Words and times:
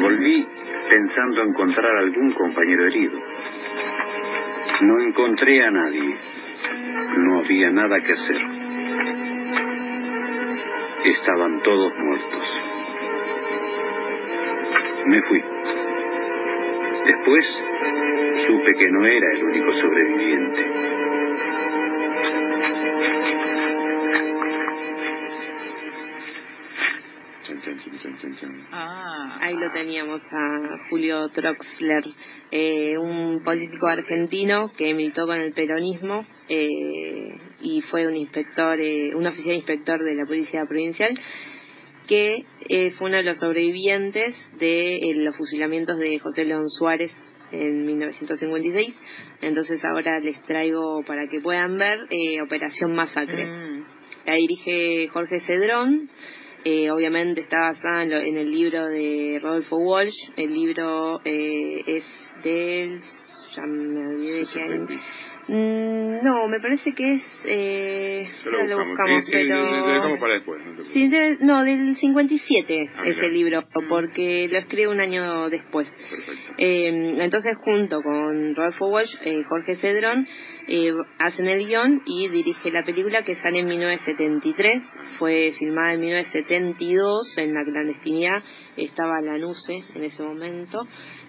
Volví 0.00 0.48
pensando 0.88 1.42
encontrar 1.42 1.96
algún 1.98 2.32
compañero 2.32 2.86
herido. 2.86 3.18
No 4.82 5.00
encontré 5.00 5.62
a 5.62 5.70
nadie. 5.70 6.16
No 7.18 7.40
había 7.40 7.70
nada 7.70 8.00
que 8.00 8.12
hacer. 8.12 8.36
Estaban 11.04 11.62
todos 11.62 11.92
muertos. 11.98 12.48
Me 15.06 15.22
fui. 15.22 15.42
Después 17.06 17.46
supe 18.46 18.74
que 18.74 18.88
no 18.90 19.06
era 19.06 19.32
el 19.32 19.44
único 19.44 19.72
sobreviviente. 19.80 20.99
Ah. 28.72 29.38
Ahí 29.40 29.56
lo 29.56 29.70
teníamos 29.70 30.22
a 30.32 30.88
Julio 30.88 31.28
Troxler, 31.30 32.04
eh, 32.50 32.98
un 32.98 33.42
político 33.44 33.86
argentino 33.86 34.70
que 34.76 34.94
militó 34.94 35.26
con 35.26 35.38
el 35.38 35.52
peronismo 35.52 36.26
eh, 36.48 37.38
y 37.60 37.80
fue 37.82 38.06
un 38.06 38.16
inspector, 38.16 38.80
eh, 38.80 39.14
un 39.14 39.26
oficial 39.26 39.54
inspector 39.54 40.02
de 40.02 40.14
la 40.14 40.24
Policía 40.26 40.64
Provincial 40.68 41.14
que 42.08 42.44
fue 42.98 43.06
uno 43.06 43.18
de 43.18 43.22
los 43.22 43.38
sobrevivientes 43.38 44.34
de 44.58 45.12
los 45.14 45.36
fusilamientos 45.36 45.96
de 45.96 46.18
José 46.18 46.44
León 46.44 46.68
Suárez 46.68 47.12
en 47.52 47.86
1956. 47.86 48.98
Entonces 49.42 49.80
ahora 49.84 50.18
les 50.18 50.42
traigo 50.42 51.04
para 51.06 51.28
que 51.28 51.40
puedan 51.40 51.78
ver 51.78 52.00
Operación 52.44 52.96
Masacre. 52.96 53.46
Mm. 53.46 53.84
La 54.26 54.34
dirige 54.34 55.06
Jorge 55.08 55.38
Cedrón. 55.38 56.10
Eh, 56.64 56.90
obviamente 56.90 57.40
está 57.40 57.58
basada 57.58 58.02
en, 58.02 58.36
el 58.36 58.50
libro 58.50 58.86
de 58.86 59.38
Rodolfo 59.42 59.76
Walsh. 59.76 60.16
El 60.36 60.52
libro 60.52 61.20
eh, 61.24 61.82
es 61.86 62.04
del. 62.44 63.00
Ya 63.56 63.62
me 63.62 64.06
olvidé 64.06 64.42
mm, 65.48 66.22
no, 66.22 66.46
me 66.48 66.60
parece 66.60 66.92
que 66.92 67.14
es. 67.14 67.22
Eh, 67.44 68.28
lo, 68.44 68.86
buscamos, 68.86 69.24
sí, 69.24 69.32
pero. 69.32 69.64
Sí, 69.64 69.74
dejamos 69.74 70.20
para 70.20 70.34
después. 70.34 70.62
No, 71.40 71.56
no 71.56 71.64
del 71.64 71.96
57 71.96 72.90
ah, 72.94 73.02
es 73.06 73.18
el 73.18 73.32
libro, 73.32 73.64
porque 73.88 74.46
lo 74.50 74.58
escribe 74.58 74.88
un 74.88 75.00
año 75.00 75.48
después. 75.48 75.88
Eh, 76.58 77.14
entonces, 77.20 77.56
junto 77.64 78.02
con 78.02 78.54
Rodolfo 78.54 78.88
Walsh, 78.88 79.14
eh, 79.24 79.42
Jorge 79.48 79.76
Cedrón 79.76 80.28
eh, 80.68 80.92
hacen 81.18 81.48
el 81.48 81.66
guion 81.66 82.02
y 82.06 82.28
dirige 82.28 82.70
la 82.70 82.84
película 82.84 83.24
que 83.24 83.34
sale 83.36 83.60
en 83.60 83.68
1973. 83.68 84.82
Fue 85.18 85.52
filmada 85.58 85.94
en 85.94 86.00
1972 86.00 87.38
en 87.38 87.54
la 87.54 87.64
clandestinidad. 87.64 88.42
Estaba 88.76 89.20
la 89.20 89.38
NUCE 89.38 89.84
en 89.94 90.04
ese 90.04 90.22
momento. 90.22 90.80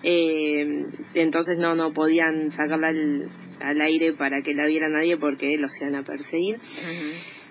Eh, 0.04 0.66
entonces 1.14 1.58
no, 1.58 1.76
no 1.76 1.94
podían 1.94 2.50
sacarla 2.52 2.90
al, 2.90 3.82
aire 3.82 4.14
para 4.14 4.42
que 4.42 4.54
la 4.54 4.66
viera 4.66 4.90
nadie 4.90 5.18
porque 5.18 5.58
los 5.58 5.72
iban 5.82 5.96
a 5.96 6.04
perseguir. 6.04 6.58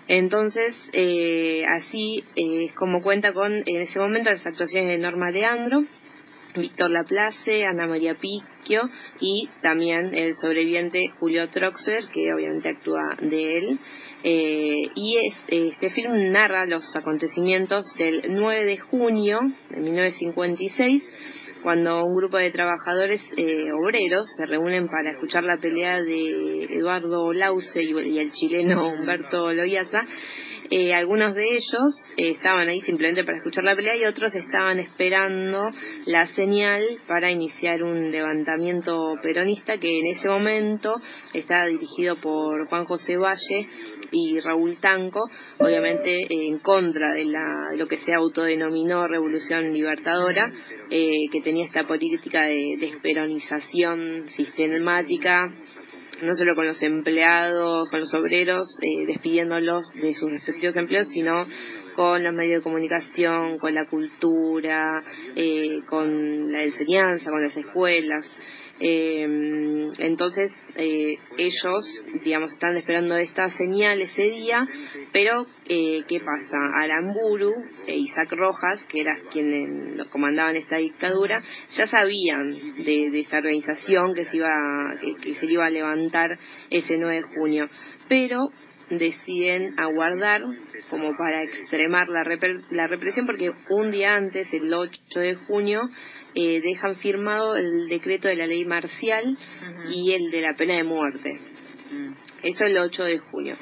Entonces, 0.09 0.77
eh, 0.93 1.65
así 1.67 2.25
es 2.35 2.73
como 2.75 3.01
cuenta 3.01 3.33
con, 3.33 3.53
en 3.53 3.83
ese 3.83 4.01
momento, 4.01 4.31
las 4.31 4.45
actuaciones 4.45 4.91
de 4.91 4.99
Norma 4.99 5.31
Leandro, 5.31 5.83
Víctor 6.57 6.91
Laplace, 6.91 7.65
Ana 7.67 7.87
María 7.87 8.15
Picchio 8.15 8.89
y 9.21 9.49
también 9.63 10.15
el 10.15 10.35
sobreviviente 10.35 11.09
Julio 11.19 11.49
Troxler, 11.51 12.09
que 12.13 12.33
obviamente 12.33 12.71
actúa 12.71 13.17
de 13.21 13.59
él. 13.59 13.79
Eh, 14.23 14.83
y 14.95 15.19
este 15.49 15.91
film 15.91 16.33
narra 16.33 16.67
los 16.67 16.85
acontecimientos 16.95 17.87
del 17.97 18.23
9 18.29 18.65
de 18.65 18.79
junio 18.79 19.39
de 19.71 19.81
1956, 19.81 21.09
cuando 21.63 22.05
un 22.05 22.17
grupo 22.17 22.37
de 22.37 22.51
trabajadores 22.51 23.23
eh, 23.37 23.73
obreros 23.73 24.27
se 24.37 24.47
reúnen 24.47 24.89
para 24.89 25.13
escuchar 25.13 25.45
la 25.45 25.59
pelea 25.59 26.03
de 26.03 26.65
Eduardo 26.71 27.33
Lause 27.33 27.83
y, 27.83 28.19
el 28.19 28.33
chileno 28.33 28.89
Humberto 28.89 29.53
Loiaza 29.53 30.07
eh, 30.71 30.95
algunos 30.95 31.35
de 31.35 31.45
ellos 31.45 32.13
eh, 32.17 32.31
estaban 32.31 32.69
ahí 32.69 32.81
simplemente 32.83 33.25
para 33.25 33.39
escuchar 33.39 33.65
la 33.65 33.75
pelea 33.75 33.97
y 33.97 34.05
otros 34.05 34.35
estaban 34.35 34.79
esperando 34.79 35.63
la 36.07 36.27
señal 36.27 36.83
para 37.07 37.31
iniciar 37.31 37.83
un 37.83 38.11
levantamiento 38.11 39.15
peronista 39.23 39.79
que 39.79 40.01
en 40.01 40.07
ese 40.07 40.29
momento 40.29 40.95
estaba 41.33 41.67
dirigido 41.67 42.21
por 42.21 42.69
Juan 42.69 42.85
José 42.85 43.17
Valle 43.17 43.69
y 44.13 44.41
Raúl 44.41 44.79
Tanco, 44.79 45.29
obviamente 45.59 46.27
en 46.29 46.59
contra 46.59 47.15
de, 47.15 47.25
la, 47.25 47.75
lo 47.77 47.87
que 47.87 47.97
se 47.97 48.13
autodenominó 48.13 49.07
Revolución 49.07 49.73
Libertadora, 49.73 50.53
eh, 50.91 51.29
que 51.33 51.41
tenía 51.41 51.67
esta 51.67 51.87
política 51.87 52.43
de 52.43 52.77
desperonización 52.79 54.29
sistemática 54.29 55.53
no 56.23 56.35
solo 56.35 56.55
con 56.55 56.67
los 56.67 56.83
empleados, 56.83 57.89
con 57.91 58.01
los 58.01 58.13
obreros, 58.15 58.69
eh, 58.83 59.07
despidiéndolos 59.07 59.93
de 59.95 60.15
sus 60.15 60.31
respectivos 60.31 60.77
empleos, 60.77 61.09
sino 61.09 61.47
con 61.97 62.23
los 62.23 62.33
medios 62.33 62.61
de 62.61 62.63
comunicación, 62.63 63.59
con 63.59 63.75
la 63.75 63.87
cultura, 63.87 65.03
eh, 65.35 65.81
con 65.89 66.53
la 66.53 66.63
enseñanza, 66.63 67.31
con 67.31 67.43
las 67.43 67.57
escuelas. 67.57 68.25
Eh, 68.83 69.91
entonces, 69.99 70.53
eh, 70.75 71.19
ellos, 71.37 72.05
digamos, 72.25 72.51
están 72.53 72.77
esperando 72.79 73.15
esta 73.17 73.49
señal 73.51 74.01
ese 74.01 74.23
día, 74.23 74.67
pero 75.13 75.47
eh, 75.69 76.03
¿qué 76.09 76.21
pasa? 76.21 76.57
Aramburu 76.77 77.53
e 77.87 77.97
Isaac 77.97 78.33
Rojas, 78.33 78.83
que 78.87 79.03
eran 79.03 79.19
quienes 79.31 80.09
comandaban 80.09 80.57
esta 80.57 80.79
dictadura, 80.79 81.43
ya 81.77 81.87
sabían 81.87 82.83
de, 82.83 83.21
esta 83.21 83.39
organización 83.39 84.15
que 84.15 84.25
se, 84.25 84.39
iba, 84.39 84.51
que, 85.23 85.35
se 85.35 85.47
iba 85.47 85.67
a 85.67 85.71
levantar 85.71 86.39
ese 86.71 86.97
9 86.97 87.17
de 87.17 87.23
junio, 87.35 87.69
pero 88.09 88.49
deciden 88.89 89.79
aguardar 89.79 90.43
como 90.91 91.17
para 91.17 91.45
extremar 91.45 92.09
la, 92.09 92.25
la 92.71 92.87
represión 92.89 93.27
porque 93.27 93.53
un 93.71 93.91
día 93.91 94.17
antes, 94.17 94.53
el 94.53 94.73
8 94.73 95.21
de 95.21 95.35
junio, 95.37 95.89
eh, 96.35 96.61
dejan 96.61 96.97
firmado 96.97 97.57
el 97.57 97.89
decreto 97.89 98.29
de 98.29 98.37
la 98.37 98.47
ley 98.47 98.65
marcial 98.65 99.37
y 99.89 100.13
el 100.13 100.31
de 100.31 100.41
la 100.41 100.55
pena 100.55 100.75
de 100.75 100.85
muerte. 100.85 101.31
Mm. 101.91 102.13
Eso 102.43 102.65
el 102.65 102.79
8 102.79 103.05
de 103.05 103.19
junio. 103.19 103.57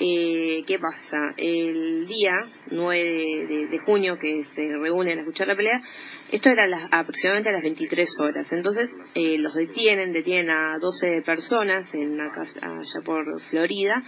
Eh, 0.00 0.64
¿Qué 0.66 0.78
pasa? 0.80 1.34
El 1.36 2.06
día 2.06 2.34
9 2.70 3.68
de, 3.70 3.78
junio 3.78 4.18
que 4.18 4.42
se 4.42 4.62
reúnen 4.80 5.18
a 5.18 5.20
escuchar 5.20 5.46
la 5.46 5.54
pelea, 5.54 5.80
esto 6.32 6.50
era 6.50 6.64
aproximadamente 6.90 7.50
a 7.50 7.52
las 7.52 7.62
23 7.62 8.08
horas. 8.20 8.52
Entonces 8.52 8.90
eh, 9.14 9.38
los 9.38 9.54
detienen, 9.54 10.12
detienen 10.12 10.50
a 10.50 10.78
12 10.80 11.22
personas 11.24 11.92
en 11.94 12.12
una 12.12 12.30
casa 12.30 12.60
allá 12.60 13.04
por 13.04 13.24
Florida 13.50 14.02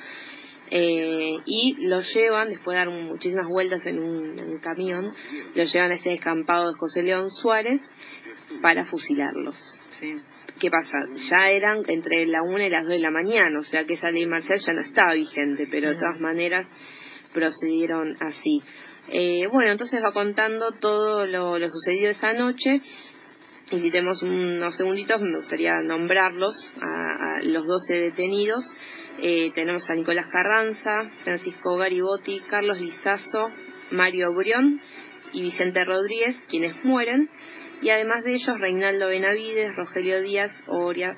eh, 0.70 1.36
y 1.44 1.86
lo 1.86 2.00
llevan, 2.00 2.48
después 2.48 2.74
de 2.74 2.84
dar 2.84 2.90
muchísimas 2.90 3.48
vueltas 3.48 3.86
en 3.86 3.98
un, 3.98 4.58
camión, 4.60 5.12
lo 5.54 5.64
llevan 5.64 5.92
a 5.92 5.94
este 5.94 6.10
descampado 6.10 6.72
de 6.72 6.78
José 6.78 7.02
León 7.02 7.30
Suárez 7.30 7.80
para 8.62 8.84
fusilarlos. 8.84 9.56
¿Qué 10.58 10.70
pasa? 10.70 10.98
Ya 11.30 11.50
eran 11.50 11.82
entre 11.88 12.26
la 12.26 12.42
una 12.42 12.66
y 12.66 12.70
las 12.70 12.82
dos 12.84 12.92
de 12.92 12.98
la 12.98 13.10
mañana, 13.10 13.58
o 13.58 13.62
sea 13.62 13.84
que 13.84 13.94
esa 13.94 14.10
ley 14.10 14.26
marcial 14.26 14.58
ya 14.58 14.72
no 14.72 14.80
estaba 14.80 15.14
vigente, 15.14 15.68
pero 15.70 15.90
de 15.90 15.96
todas 15.96 16.20
maneras 16.20 16.70
procedieron 17.32 18.16
así. 18.20 18.62
Eh, 19.08 19.46
bueno, 19.52 19.70
entonces 19.70 20.00
va 20.02 20.12
contando 20.12 20.72
todo 20.72 21.26
lo, 21.26 21.58
lo 21.58 21.68
sucedido 21.70 22.10
esa 22.10 22.32
noche 22.32 22.80
tenemos 23.70 24.22
unos 24.22 24.76
segunditos 24.76 25.20
me 25.20 25.36
gustaría 25.38 25.80
nombrarlos 25.80 26.54
a, 26.80 27.40
los 27.42 27.66
12 27.66 27.94
detenidos. 27.94 28.64
Eh, 29.18 29.50
tenemos 29.54 29.88
a 29.90 29.94
Nicolás 29.94 30.26
Carranza, 30.30 31.10
Francisco 31.24 31.76
Garibotti, 31.76 32.40
Carlos 32.48 32.78
Lizazo, 32.80 33.48
Mario 33.90 34.32
Brión 34.34 34.80
y 35.32 35.42
Vicente 35.42 35.84
Rodríguez, 35.84 36.36
quienes 36.48 36.82
mueren. 36.84 37.28
Y 37.82 37.90
además 37.90 38.24
de 38.24 38.34
ellos, 38.34 38.58
Reinaldo 38.58 39.08
Benavides, 39.08 39.74
Rogelio 39.76 40.22
Díaz, 40.22 40.52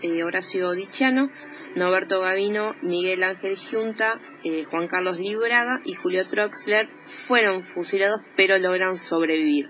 eh, 0.02 0.24
Horacio 0.24 0.72
Diciano, 0.72 1.30
Noberto 1.76 2.20
Gavino, 2.20 2.74
Miguel 2.82 3.22
Ángel 3.22 3.56
Junta, 3.70 4.18
eh, 4.42 4.64
Juan 4.64 4.88
Carlos 4.88 5.18
Libraga 5.18 5.80
y 5.84 5.94
Julio 5.94 6.26
Troxler 6.26 6.88
fueron 7.28 7.64
fusilados 7.74 8.20
pero 8.36 8.58
lograron 8.58 8.98
sobrevivir 8.98 9.68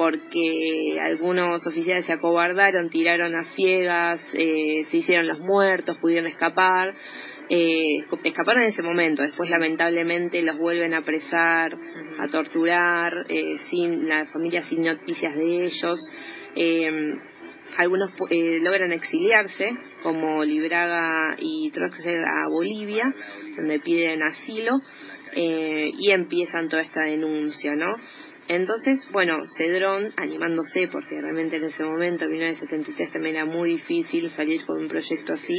porque 0.00 0.96
algunos 0.98 1.66
oficiales 1.66 2.06
se 2.06 2.14
acobardaron, 2.14 2.88
tiraron 2.88 3.34
a 3.34 3.42
ciegas, 3.54 4.18
eh, 4.32 4.86
se 4.90 4.96
hicieron 4.96 5.28
los 5.28 5.40
muertos, 5.40 5.98
pudieron 6.00 6.26
escapar. 6.26 6.94
Eh, 7.50 7.98
escaparon 8.24 8.62
en 8.62 8.70
ese 8.70 8.80
momento, 8.80 9.22
después 9.22 9.50
lamentablemente 9.50 10.40
los 10.40 10.56
vuelven 10.56 10.94
a 10.94 11.00
apresar, 11.00 11.76
a 12.18 12.28
torturar, 12.28 13.12
eh, 13.28 13.58
sin 13.68 14.08
la 14.08 14.24
familia 14.28 14.62
sin 14.62 14.84
noticias 14.84 15.34
de 15.36 15.66
ellos. 15.66 16.00
algunos 17.76 18.10
logran 18.62 18.92
exiliarse, 18.92 19.68
como 20.02 20.42
Libraga 20.46 21.36
y 21.38 21.70
Troxler 21.72 22.24
a 22.24 22.48
Bolivia, 22.48 23.04
donde 23.54 23.80
piden 23.80 24.22
asilo, 24.22 24.80
y 25.36 26.10
empiezan 26.10 26.70
toda 26.70 26.80
esta 26.80 27.02
denuncia, 27.02 27.74
¿no? 27.74 27.94
Entonces, 28.52 29.06
bueno, 29.12 29.44
Cedrón, 29.56 30.12
animándose, 30.16 30.88
porque 30.88 31.20
realmente 31.20 31.58
en 31.58 31.66
ese 31.66 31.84
momento, 31.84 32.24
en 32.24 32.32
1973, 32.32 33.12
también 33.12 33.36
era 33.36 33.44
muy 33.44 33.76
difícil 33.76 34.28
salir 34.30 34.66
con 34.66 34.80
un 34.80 34.88
proyecto 34.88 35.34
así 35.34 35.56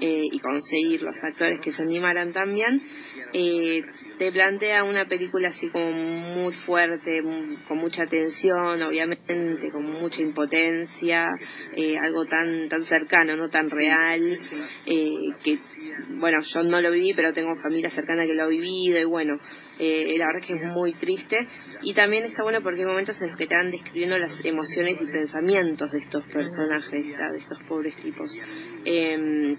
eh, 0.00 0.24
y 0.32 0.38
conseguir 0.38 1.02
los 1.02 1.22
actores 1.22 1.60
que 1.60 1.72
se 1.72 1.82
animaran 1.82 2.32
también, 2.32 2.80
eh, 3.34 3.82
te 4.18 4.32
plantea 4.32 4.84
una 4.84 5.04
película 5.06 5.48
así 5.48 5.68
como 5.70 5.90
muy 5.92 6.52
fuerte, 6.64 7.22
con 7.68 7.78
mucha 7.78 8.06
tensión, 8.06 8.82
obviamente, 8.82 9.70
con 9.72 9.84
mucha 9.84 10.22
impotencia, 10.22 11.26
eh, 11.76 11.96
algo 11.98 12.24
tan 12.26 12.68
tan 12.68 12.84
cercano, 12.86 13.36
no 13.36 13.48
tan 13.50 13.68
real, 13.68 14.38
eh, 14.86 15.10
que 15.44 15.58
bueno, 16.22 16.38
yo 16.54 16.62
no 16.62 16.80
lo 16.80 16.92
viví, 16.92 17.14
pero 17.14 17.32
tengo 17.32 17.52
familia 17.56 17.90
cercana 17.90 18.24
que 18.24 18.34
lo 18.34 18.44
ha 18.44 18.46
vivido 18.46 18.96
y 18.96 19.04
bueno, 19.04 19.40
eh, 19.76 20.14
la 20.16 20.26
verdad 20.26 20.40
es 20.42 20.46
que 20.46 20.54
es 20.54 20.72
muy 20.72 20.92
triste 20.92 21.48
y 21.82 21.94
también 21.94 22.26
está 22.26 22.44
bueno 22.44 22.62
porque 22.62 22.82
hay 22.82 22.86
momentos 22.86 23.20
en 23.20 23.30
los 23.30 23.36
que 23.36 23.48
te 23.48 23.56
van 23.56 23.72
describiendo 23.72 24.16
las 24.16 24.32
emociones 24.44 25.00
y 25.00 25.06
pensamientos 25.06 25.90
de 25.90 25.98
estos 25.98 26.24
personajes, 26.26 26.92
de 26.92 27.36
estos 27.36 27.58
pobres 27.66 27.96
tipos. 27.96 28.30
Eh, 28.84 29.56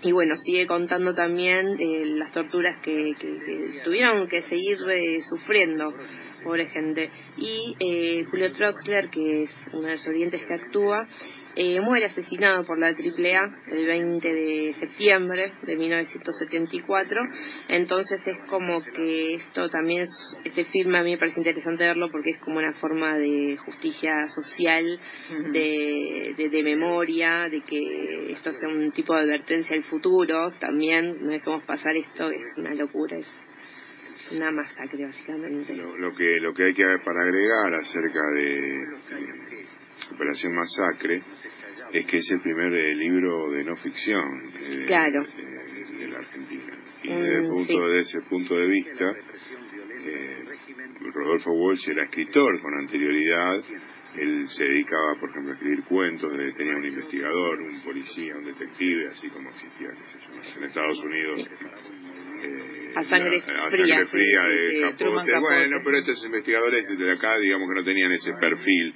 y 0.00 0.12
bueno, 0.12 0.36
sigue 0.36 0.66
contando 0.66 1.12
también 1.12 1.76
eh, 1.80 2.04
las 2.04 2.30
torturas 2.30 2.78
que, 2.80 3.14
que, 3.18 3.80
tuvieron 3.84 4.28
que 4.28 4.42
seguir 4.42 4.78
eh, 4.88 5.20
sufriendo, 5.22 5.92
pobre 6.44 6.68
gente. 6.68 7.10
Y 7.36 7.74
eh, 7.80 8.24
Julio 8.30 8.52
Troxler, 8.52 9.10
que 9.10 9.42
es 9.42 9.50
uno 9.72 9.88
de 9.88 9.94
los 9.94 10.06
orientes 10.06 10.46
que 10.46 10.54
actúa, 10.54 11.08
eh, 11.60 11.80
muere 11.80 12.06
asesinado 12.06 12.64
por 12.64 12.78
la 12.78 12.90
AAA 12.90 13.64
el 13.66 13.86
20 13.86 14.32
de 14.32 14.74
septiembre 14.78 15.54
de 15.62 15.74
1974. 15.74 17.20
Entonces 17.66 18.24
es 18.24 18.36
como 18.48 18.80
que 18.84 19.34
esto 19.34 19.68
también, 19.68 20.02
es, 20.02 20.36
este 20.44 20.66
filme 20.66 21.00
a 21.00 21.02
mí 21.02 21.10
me 21.10 21.18
parece 21.18 21.40
interesante 21.40 21.82
verlo 21.82 22.12
porque 22.12 22.30
es 22.30 22.38
como 22.38 22.58
una 22.58 22.74
forma 22.74 23.18
de 23.18 23.56
justicia 23.56 24.26
social, 24.26 25.00
de, 25.52 26.48
de, 26.48 26.62
memoria, 26.62 27.48
de 27.50 27.60
que 27.62 28.30
esto 28.30 28.52
sea 28.52 28.68
un 28.68 28.92
tipo 28.92 29.16
de 29.16 29.22
advertencia 29.22 29.76
al 29.76 29.82
futuro. 29.82 30.52
También 30.60 31.16
no 31.20 31.32
dejemos 31.32 31.64
pasar 31.64 31.96
esto, 31.96 32.30
es 32.30 32.54
una 32.56 32.72
locura. 32.74 33.18
Es 33.18 33.28
una 34.30 34.52
masacre 34.52 35.06
básicamente. 35.06 35.74
Lo, 35.74 36.14
que 36.14 36.38
lo 36.40 36.54
que 36.54 36.66
hay 36.66 36.74
que 36.74 36.84
para 37.04 37.22
agregar 37.22 37.74
acerca 37.74 38.20
de 38.36 39.48
Operación 40.14 40.54
Masacre 40.54 41.22
es 41.92 42.06
que 42.06 42.16
es 42.18 42.30
el 42.30 42.40
primer 42.40 42.72
eh, 42.74 42.94
libro 42.94 43.50
de 43.50 43.64
no 43.64 43.76
ficción 43.76 44.22
eh, 44.60 44.84
claro. 44.86 45.22
de, 45.24 46.08
la 46.08 46.18
Argentina. 46.18 46.72
Y 47.02 47.10
mm, 47.10 47.22
desde, 47.22 47.48
punto, 47.48 47.94
ese 47.94 48.20
punto 48.22 48.56
de 48.56 48.68
vista, 48.68 49.10
eh, 50.04 50.44
Rodolfo 51.12 51.50
Walsh 51.52 51.88
era 51.88 52.04
escritor 52.04 52.60
con 52.60 52.74
anterioridad. 52.74 53.56
Él 54.16 54.46
se 54.48 54.64
dedicaba, 54.64 55.20
por 55.20 55.30
ejemplo, 55.30 55.52
a 55.52 55.54
escribir 55.54 55.84
cuentos, 55.84 56.32
tenía 56.56 56.76
un 56.76 56.86
investigador, 56.86 57.60
un 57.60 57.80
policía, 57.82 58.34
un 58.36 58.44
detective, 58.44 59.06
así 59.08 59.28
como 59.28 59.50
existía 59.50 59.88
en 60.56 60.64
Estados 60.64 60.98
Unidos. 61.00 61.48
a 62.96 63.04
sangre 63.04 63.42
fría, 63.70 64.06
fría 64.06 64.42
de, 64.42 64.80
Capote. 64.80 65.38
Bueno, 65.38 65.76
pero 65.84 65.98
estos 65.98 66.24
investigadores 66.24 66.88
de 66.88 67.12
acá, 67.12 67.38
digamos 67.38 67.68
que 67.68 67.80
no 67.80 67.84
tenían 67.84 68.12
ese 68.12 68.32
perfil 68.40 68.94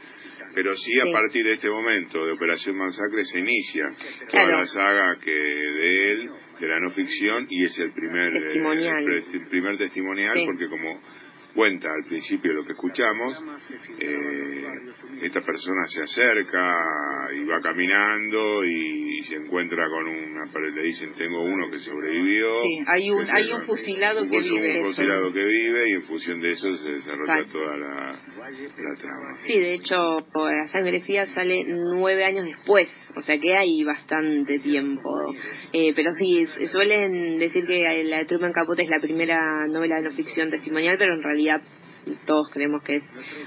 pero 0.55 0.75
sí, 0.77 0.93
a 1.01 1.13
partir 1.13 1.45
de 1.45 1.53
este 1.53 1.71
momento 1.71 2.25
de 2.25 2.33
Operación 2.33 2.77
Masacre 2.77 3.25
se 3.25 3.39
inicia 3.39 3.85
toda 4.31 4.47
la 4.47 4.65
saga 4.65 5.17
que 5.23 5.31
de 5.31 6.13
él, 6.13 6.31
de 6.61 6.69
la 6.69 6.81
no 6.81 6.91
ficción, 6.91 7.47
y 7.49 7.65
es 7.65 7.79
el 7.79 7.93
primer 7.93 8.33
testimonial, 8.33 9.09
el 9.09 9.49
primer 9.49 9.79
testimonial 9.79 10.43
porque 10.47 10.69
como 10.69 11.01
cuenta 11.55 11.89
al 11.93 12.05
principio 12.05 12.53
lo 12.53 12.65
que 12.65 12.73
escuchamos, 12.73 13.39
eh, 13.99 14.67
esta 15.23 15.43
persona 15.43 15.85
se 15.87 16.03
acerca 16.03 16.75
y 17.35 17.45
va 17.45 17.61
caminando 17.61 18.65
y, 18.65 19.03
se 19.23 19.37
encuentra 19.37 19.85
con 19.89 20.09
una 20.09 20.43
le 20.53 20.83
dicen 20.83 21.15
tengo 21.17 21.45
uno 21.45 21.71
que 21.71 21.79
sobrevivió 21.79 22.61
sí, 22.63 22.83
hay 22.89 23.11
un 23.11 23.31
hay 23.31 23.53
un 23.53 23.63
fusilado 23.63 24.29
que 24.29 24.41
vive 24.41 24.81
un 24.81 24.85
fusilado 24.87 25.33
que 25.33 25.45
vive 25.45 25.91
y 25.91 25.93
en 25.93 26.03
función 26.03 26.41
de 26.41 26.51
eso 26.51 26.77
se 26.79 26.93
desarrolla 26.95 27.47
toda 27.53 27.77
la, 27.77 28.21
sí 29.47 29.59
de 29.59 29.75
hecho 29.75 30.19
la 30.35 30.69
sangre 30.69 31.01
fría 31.03 31.27
sale 31.27 31.65
nueve 31.97 32.25
años 32.25 32.45
después 32.45 32.89
o 33.17 33.21
sea 33.21 33.39
que 33.39 33.57
hay 33.57 33.83
bastante 33.85 34.59
tiempo 34.59 35.11
eh, 35.73 35.93
pero 35.95 36.11
sí 36.13 36.47
suelen 36.71 37.39
decir 37.39 37.67
que 37.67 38.05
la 38.05 38.19
de 38.19 38.25
Truman 38.25 38.53
Capote 38.53 38.83
es 38.83 38.89
la 38.89 39.01
primera 39.01 39.67
novela 39.69 39.97
de 39.97 40.03
no 40.03 40.11
ficción 40.11 40.51
testimonial 40.51 40.97
pero 40.99 41.15
en 41.15 41.23
realidad 41.23 41.63
todos 42.27 42.51
creemos 42.51 42.83
que 42.83 42.97
es 42.97 43.03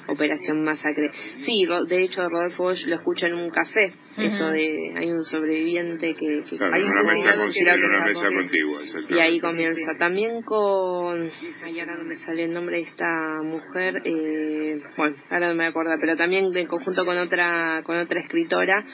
Operación 0.07 0.63
Masacre. 0.63 1.09
Sí, 1.45 1.65
de 1.87 2.03
hecho 2.03 2.27
Rodolfo 2.29 2.71
lo 2.87 2.95
escucha 2.95 3.27
en 3.27 3.35
un 3.35 3.49
café, 3.49 3.93
eso 4.17 4.49
de 4.49 4.93
hay 4.95 5.11
un 5.11 5.23
sobreviviente 5.25 6.15
que, 6.15 6.43
hay 6.71 6.83
una 6.83 7.03
mesa, 7.03 7.35
contigua, 7.35 8.81
y 9.09 9.19
ahí 9.19 9.39
comienza 9.39 9.91
también 9.99 10.41
con 10.43 11.29
ay 11.63 11.79
ahora 11.79 11.97
no 11.97 12.03
me 12.05 12.15
sale 12.17 12.45
el 12.45 12.53
nombre 12.53 12.77
de 12.77 12.83
esta 12.83 13.41
mujer 13.43 14.01
eh, 14.05 14.79
bueno 14.95 15.15
ahora 15.29 15.49
no 15.49 15.55
me 15.55 15.65
acuerdo 15.65 15.91
pero 15.99 16.15
también 16.15 16.55
en 16.55 16.67
conjunto 16.67 17.05
con 17.05 17.17
otra 17.17 17.81
con 17.83 17.97
otra 17.97 18.21
escritora 18.21 18.85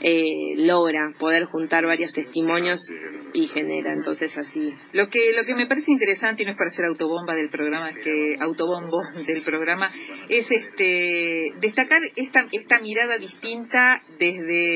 eh, 0.00 0.54
logra 0.56 1.12
poder 1.18 1.44
juntar 1.44 1.84
varios 1.84 2.12
testimonios 2.12 2.80
y 3.32 3.46
genera 3.48 3.92
entonces 3.92 4.36
así. 4.36 4.74
Lo 4.92 5.08
que 5.08 5.32
lo 5.36 5.44
que 5.44 5.54
me 5.54 5.66
parece 5.66 5.92
interesante 5.92 6.42
y 6.42 6.46
no 6.46 6.52
es 6.52 6.58
para 6.58 6.70
ser 6.70 6.86
autobomba 6.86 7.34
del 7.34 7.50
programa 7.50 7.90
es 7.90 7.98
que 7.98 8.36
autobombo 8.40 8.98
del 9.26 9.42
programa 9.42 9.92
es 10.28 10.46
este 10.50 11.52
destacar 11.60 12.00
esta 12.16 12.46
esta 12.50 12.80
mirada 12.80 13.18
distinta 13.18 14.02
desde 14.18 14.69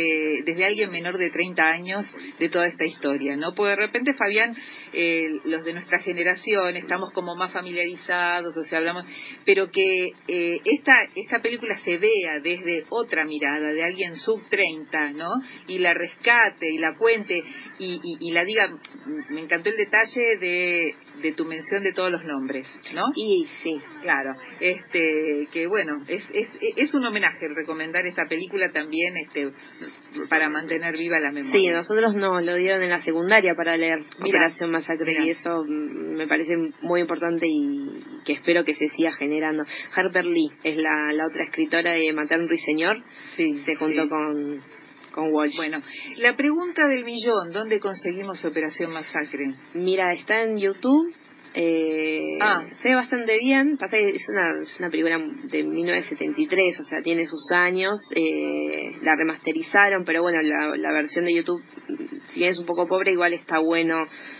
desde 0.44 0.64
alguien 0.64 0.90
menor 0.90 1.18
de 1.18 1.30
30 1.30 1.62
años 1.64 2.04
de 2.38 2.48
toda 2.48 2.66
esta 2.66 2.84
historia, 2.84 3.36
¿no? 3.36 3.54
Porque 3.54 3.70
de 3.70 3.76
repente 3.76 4.14
Fabián 4.14 4.56
eh, 4.92 5.40
los 5.44 5.64
de 5.64 5.72
nuestra 5.72 5.98
generación 6.00 6.76
estamos 6.76 7.12
como 7.12 7.34
más 7.36 7.52
familiarizados, 7.52 8.56
o 8.56 8.64
sea, 8.64 8.78
hablamos, 8.78 9.04
pero 9.44 9.70
que 9.70 10.10
eh, 10.28 10.58
esta 10.64 10.92
esta 11.14 11.40
película 11.40 11.76
se 11.78 11.98
vea 11.98 12.40
desde 12.42 12.84
otra 12.90 13.24
mirada 13.24 13.72
de 13.72 13.84
alguien 13.84 14.16
sub 14.16 14.42
30, 14.48 15.12
¿no? 15.12 15.30
Y 15.66 15.78
la 15.78 15.94
rescate 15.94 16.70
y 16.70 16.78
la 16.78 16.94
cuente 16.96 17.42
y, 17.78 18.00
y 18.20 18.30
la 18.32 18.44
diga, 18.44 18.68
me 19.30 19.40
encantó 19.40 19.70
el 19.70 19.76
detalle 19.76 20.36
de 20.38 20.94
de 21.24 21.32
tu 21.32 21.46
mención 21.46 21.82
de 21.82 21.94
todos 21.94 22.12
los 22.12 22.22
nombres, 22.24 22.66
¿no? 22.94 23.06
Y 23.16 23.46
sí, 23.62 23.80
claro, 24.02 24.34
este 24.60 25.48
que 25.50 25.66
bueno, 25.66 26.02
es, 26.06 26.22
es, 26.34 26.48
es 26.76 26.92
un 26.92 27.02
homenaje 27.06 27.46
recomendar 27.48 28.04
esta 28.04 28.26
película 28.28 28.70
también 28.70 29.16
este 29.16 29.50
para 30.28 30.50
mantener 30.50 30.98
viva 30.98 31.18
la 31.18 31.32
memoria. 31.32 31.58
Sí, 31.58 31.70
nosotros 31.70 32.14
nos 32.14 32.44
lo 32.44 32.54
dieron 32.56 32.82
en 32.82 32.90
la 32.90 33.00
secundaria 33.00 33.54
para 33.54 33.78
leer 33.78 34.00
Operación 34.20 34.70
Masacre 34.70 35.24
y 35.24 35.30
eso 35.30 35.64
me 35.64 36.28
parece 36.28 36.58
muy 36.82 37.00
importante 37.00 37.46
y 37.48 38.02
que 38.26 38.34
espero 38.34 38.62
que 38.64 38.74
se 38.74 38.88
siga 38.88 39.12
generando. 39.12 39.64
Harper 39.94 40.26
Lee 40.26 40.50
es 40.62 40.76
la, 40.76 41.10
la 41.12 41.26
otra 41.26 41.44
escritora 41.44 41.92
de 41.92 42.12
Matar 42.12 42.40
un 42.40 42.48
ruiseñor, 42.48 43.02
sí, 43.34 43.60
se 43.60 43.76
juntó 43.76 44.10
con 44.10 44.60
con 45.14 45.32
Walsh. 45.32 45.56
Bueno, 45.56 45.78
la 46.16 46.36
pregunta 46.36 46.88
del 46.88 47.04
millón, 47.04 47.52
¿dónde 47.52 47.78
conseguimos 47.78 48.44
Operación 48.44 48.92
Masacre? 48.92 49.54
Mira, 49.74 50.12
está 50.12 50.42
en 50.42 50.58
YouTube. 50.58 51.14
Eh, 51.56 52.36
ah. 52.40 52.64
Se 52.82 52.88
ve 52.88 52.96
bastante 52.96 53.38
bien. 53.38 53.76
Pasa 53.76 53.96
que 53.96 54.08
es 54.10 54.28
una, 54.28 54.50
es 54.64 54.76
una 54.80 54.90
película 54.90 55.18
de 55.44 55.62
1973, 55.62 56.80
o 56.80 56.82
sea, 56.82 57.00
tiene 57.00 57.26
sus 57.26 57.52
años. 57.52 57.96
Eh, 58.16 58.90
la 59.02 59.14
remasterizaron, 59.14 60.04
pero 60.04 60.22
bueno, 60.22 60.42
la, 60.42 60.76
la, 60.76 60.92
versión 60.92 61.26
de 61.26 61.34
YouTube, 61.34 61.62
si 62.30 62.40
bien 62.40 62.50
es 62.50 62.58
un 62.58 62.66
poco 62.66 62.88
pobre, 62.88 63.12
igual 63.12 63.34
está 63.34 63.60
bueno 63.60 63.94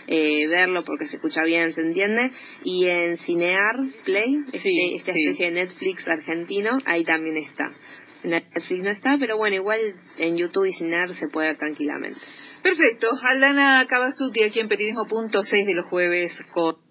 eh, 0.07 0.45
verlo 0.47 0.83
porque 0.83 1.05
se 1.05 1.15
escucha 1.15 1.41
bien, 1.43 1.71
se 1.71 1.81
entiende. 1.81 2.31
Y 2.65 2.89
en 2.89 3.17
Cinear 3.19 3.75
Play, 4.03 4.35
este, 4.51 4.95
esta 4.97 5.13
especie 5.13 5.45
de 5.45 5.51
Netflix 5.51 6.05
argentino, 6.05 6.79
ahí 6.85 7.05
también 7.05 7.37
está. 7.37 7.71
Netflix 8.25 8.83
no 8.83 8.89
está, 8.89 9.17
pero 9.19 9.37
bueno, 9.37 9.55
igual 9.55 9.79
en 10.17 10.37
YouTube 10.37 10.65
y 10.65 10.73
Cinar 10.73 11.13
se 11.13 11.27
puede 11.27 11.49
ver 11.49 11.57
tranquilamente. 11.57 12.19
Perfecto. 12.63 13.09
Aldana 13.21 13.85
Cavasuti 13.87 14.43
aquí 14.43 14.59
en 14.59 14.67
Periodismo.6 14.67 15.65
de 15.65 15.73
los 15.75 15.85
jueves 15.87 16.33
con 16.51 16.84